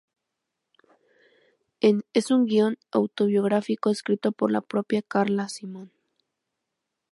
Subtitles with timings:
[2.13, 5.91] Es un guion autobiográfico escrito por la propia Carla Simón.